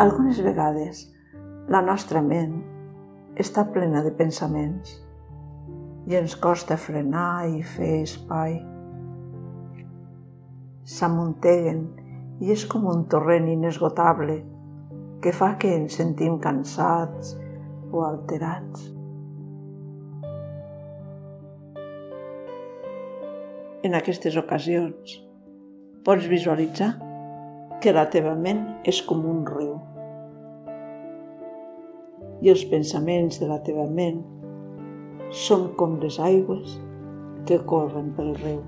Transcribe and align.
Algunes 0.00 0.38
vegades 0.40 1.00
la 1.68 1.82
nostra 1.84 2.22
ment 2.24 2.54
està 3.42 3.66
plena 3.68 4.00
de 4.00 4.08
pensaments 4.16 4.94
i 6.08 6.16
ens 6.16 6.32
costa 6.40 6.78
frenar 6.80 7.44
i 7.52 7.60
fer 7.60 7.90
espai. 8.06 8.54
S'amunteguen 10.88 11.82
i 12.40 12.48
és 12.54 12.64
com 12.72 12.88
un 12.88 13.02
torrent 13.12 13.50
inesgotable 13.52 14.38
que 15.20 15.34
fa 15.36 15.50
que 15.60 15.74
ens 15.82 15.98
sentim 16.00 16.40
cansats 16.40 17.34
o 17.92 18.00
alterats. 18.08 18.88
En 23.84 24.00
aquestes 24.00 24.40
ocasions 24.46 25.20
pots 26.08 26.32
visualitzar 26.32 26.94
que 27.84 27.92
la 27.92 28.08
teva 28.08 28.32
ment 28.48 28.64
és 28.88 29.04
com 29.04 29.28
un 29.28 29.44
riu 29.44 29.76
i 32.40 32.50
els 32.52 32.62
pensaments 32.72 33.40
de 33.40 33.48
la 33.50 33.58
teva 33.64 33.84
ment 33.96 34.20
són 35.44 35.68
com 35.80 35.98
les 36.02 36.16
aigües 36.24 36.76
que 37.48 37.58
corren 37.72 38.10
pel 38.16 38.32
riu. 38.40 38.60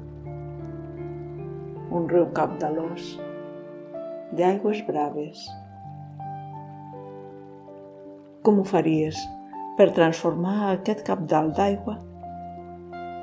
Un 1.92 2.08
riu 2.12 2.28
capdalós 2.36 3.08
d'aigües 4.38 4.80
braves. 4.88 5.42
Com 8.46 8.60
ho 8.60 8.64
faries 8.68 9.18
per 9.78 9.90
transformar 9.96 10.56
aquest 10.70 11.04
capdalt 11.06 11.54
d'aigua 11.58 11.98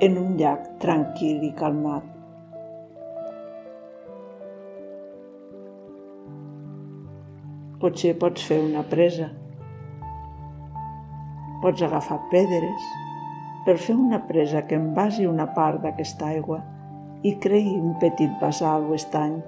en 0.05 0.16
un 0.22 0.38
llac 0.39 0.70
tranquil 0.84 1.44
i 1.45 1.52
calmat? 1.59 2.05
Potser 7.80 8.16
pots 8.19 8.44
fer 8.44 8.59
una 8.63 8.84
presa 8.91 9.30
Pots 11.59 11.83
agafar 11.83 12.21
pedres 12.31 12.89
per 13.65 13.75
fer 13.77 13.95
una 13.99 14.21
presa 14.27 14.63
que 14.67 14.77
envasi 14.79 15.25
una 15.27 15.49
part 15.55 15.81
d'aquesta 15.83 16.29
aigua 16.31 16.61
i 17.27 17.33
creï 17.43 17.73
un 17.75 17.97
petit 17.99 18.31
basal 18.41 18.85
o 18.88 18.95
estany 18.95 19.39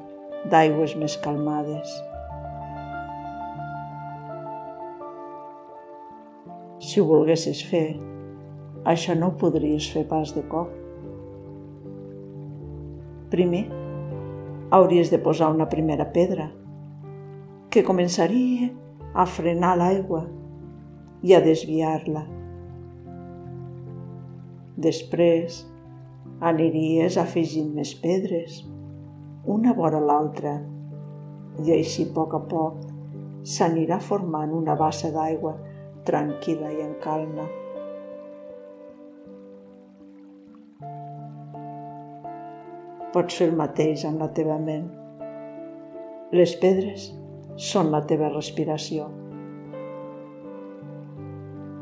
d'aigües 0.51 0.97
més 0.99 1.15
calmades. 1.23 1.93
Si 6.81 6.99
ho 6.99 7.05
volguessis 7.07 7.61
fer, 7.69 7.93
això 8.83 9.15
no 9.15 9.31
ho 9.31 9.37
podries 9.39 9.87
fer 9.93 10.03
pas 10.09 10.33
de 10.35 10.43
cop. 10.51 10.73
Primer, 13.31 13.63
hauries 14.75 15.13
de 15.13 15.21
posar 15.23 15.53
una 15.55 15.69
primera 15.71 16.09
pedra 16.11 16.49
que 17.71 17.85
començaria 17.87 18.67
a 19.13 19.25
frenar 19.27 19.77
l'aigua 19.79 20.25
i 21.21 21.33
a 21.37 21.41
desviar-la. 21.43 22.23
Després 24.81 25.61
aniries 26.41 27.17
afegint 27.21 27.69
més 27.77 27.93
pedres, 28.01 28.61
una 29.45 29.75
vora 29.77 30.01
l'altra, 30.01 30.55
i 31.61 31.73
així 31.75 32.07
a 32.09 32.13
poc 32.15 32.33
a 32.37 32.41
poc 32.53 32.81
s'anirà 33.53 33.99
formant 34.01 34.53
una 34.57 34.75
bassa 34.79 35.11
d'aigua 35.13 35.53
tranquil·la 36.07 36.71
i 36.73 36.81
en 36.85 36.95
calma. 37.03 37.47
Pots 43.11 43.37
fer 43.37 43.49
el 43.51 43.57
mateix 43.59 44.05
amb 44.07 44.23
la 44.23 44.29
teva 44.33 44.57
ment. 44.61 44.87
Les 46.31 46.53
pedres 46.61 47.09
són 47.71 47.91
la 47.91 48.05
teva 48.07 48.29
respiració 48.31 49.09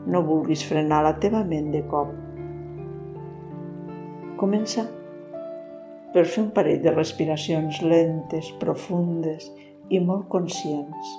no 0.09 0.23
vulguis 0.25 0.63
frenar 0.65 1.03
la 1.05 1.15
teva 1.21 1.43
ment 1.45 1.69
de 1.73 1.83
cop. 1.91 2.11
Comença 4.39 4.85
per 6.13 6.25
fer 6.25 6.43
un 6.45 6.53
parell 6.55 6.79
de 6.81 6.93
respiracions 6.95 7.81
lentes, 7.85 8.49
profundes 8.61 9.49
i 9.93 9.99
molt 10.01 10.25
conscients. 10.33 11.11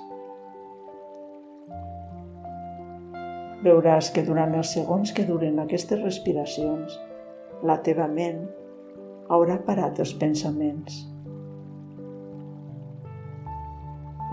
Veuràs 3.61 4.09
que 4.11 4.25
durant 4.25 4.55
els 4.57 4.73
segons 4.75 5.13
que 5.15 5.27
duren 5.27 5.61
aquestes 5.61 6.01
respiracions, 6.01 6.97
la 7.63 7.77
teva 7.85 8.07
ment 8.09 8.41
haurà 9.31 9.59
parat 9.67 10.01
els 10.01 10.15
pensaments. 10.17 10.97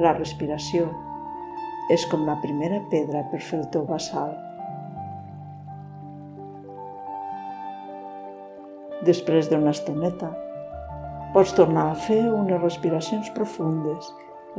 La 0.02 0.14
respiració 0.16 0.88
és 1.92 2.04
com 2.10 2.26
la 2.26 2.38
primera 2.42 2.80
pedra 2.90 3.26
per 3.30 3.40
fer 3.44 3.60
el 3.60 3.68
teu 3.74 3.84
bassal. 3.88 4.47
Després 9.06 9.46
d'una 9.46 9.70
estoneta, 9.70 10.32
pots 11.34 11.52
tornar 11.54 11.84
a 11.92 11.98
fer 12.06 12.22
unes 12.34 12.58
respiracions 12.62 13.28
profundes, 13.36 14.08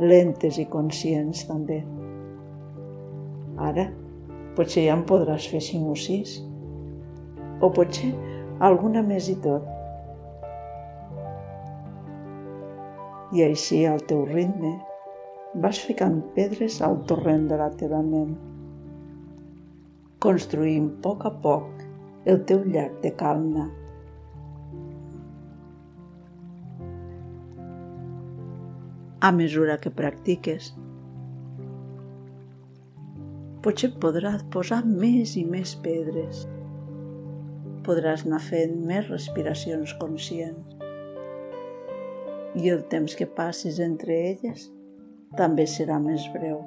lentes 0.00 0.56
i 0.56 0.64
conscients 0.70 1.42
també. 1.48 1.82
Ara, 3.60 3.90
potser 4.56 4.86
ja 4.86 4.94
en 4.96 5.02
podràs 5.08 5.48
fer 5.52 5.60
cinc 5.64 5.90
o 5.92 5.96
sis, 5.98 6.38
o 7.60 7.68
potser 7.76 8.14
alguna 8.64 9.02
més 9.04 9.28
i 9.28 9.36
tot. 9.44 9.66
I 13.36 13.44
així, 13.44 13.82
al 13.86 14.00
teu 14.08 14.24
ritme, 14.30 14.72
vas 15.60 15.82
ficant 15.84 16.16
pedres 16.38 16.80
al 16.86 16.96
torrent 17.10 17.44
de 17.50 17.60
la 17.60 17.68
teva 17.82 18.00
ment, 18.06 18.32
construint 20.24 20.88
a 20.88 21.02
poc 21.04 21.28
a 21.28 21.34
poc 21.44 21.84
el 22.30 22.42
teu 22.48 22.64
llac 22.64 22.98
de 23.04 23.12
calma. 23.20 23.68
A 29.22 29.32
mesura 29.32 29.76
que 29.76 29.90
practiques. 29.92 30.70
Potser 33.60 33.90
podràs 34.00 34.46
posar 34.54 34.80
més 34.88 35.34
i 35.36 35.42
més 35.44 35.74
pedres. 35.84 36.46
Podràs 37.84 38.24
anar 38.24 38.40
fent 38.46 38.78
més 38.88 39.10
respiracions 39.12 39.92
conscients. 40.00 40.72
I 42.56 42.72
el 42.72 42.80
temps 42.88 43.12
que 43.14 43.28
passis 43.28 43.76
entre 43.84 44.16
elles 44.32 44.70
també 45.36 45.68
serà 45.68 46.00
més 46.00 46.24
breu. 46.32 46.64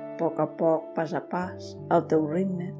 A 0.00 0.16
poc 0.16 0.40
a 0.40 0.48
poc, 0.48 0.94
pas 0.96 1.12
a 1.12 1.20
pas, 1.20 1.74
al 1.92 2.08
teu 2.08 2.24
ritme, 2.24 2.72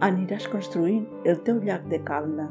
aniràs 0.00 0.48
construint 0.48 1.04
el 1.28 1.44
teu 1.44 1.60
llac 1.60 1.84
de 1.92 2.00
calma 2.08 2.48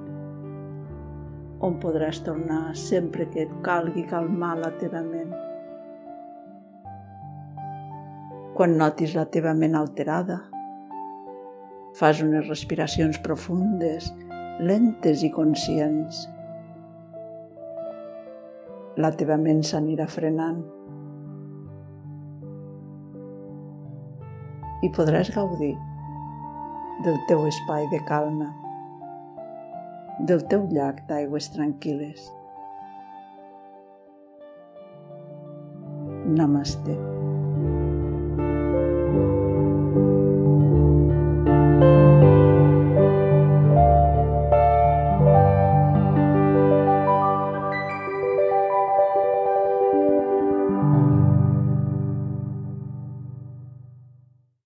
on 1.65 1.79
podràs 1.81 2.19
tornar 2.25 2.75
sempre 2.77 3.25
que 3.33 3.45
et 3.45 3.53
calgui 3.65 4.03
calmar 4.09 4.53
la 4.59 4.69
teva 4.79 5.01
ment. 5.05 5.31
Quan 8.55 8.77
notis 8.79 9.15
la 9.17 9.25
teva 9.33 9.55
ment 9.57 9.75
alterada, 9.79 10.37
fas 11.97 12.21
unes 12.23 12.47
respiracions 12.51 13.17
profundes, 13.25 14.11
lentes 14.59 15.23
i 15.25 15.31
conscients. 15.33 16.25
La 19.01 19.11
teva 19.19 19.39
ment 19.41 19.63
s'anirà 19.65 20.05
frenant 20.07 20.61
i 24.85 24.91
podràs 24.95 25.33
gaudir 25.33 25.73
del 27.07 27.17
teu 27.27 27.41
espai 27.49 27.89
de 27.91 27.99
calma 28.07 28.53
del 30.19 30.45
teu 30.47 30.67
llac 30.71 31.03
d'aigües 31.09 31.51
tranquil·les. 31.55 32.31
Namaste. 36.25 37.14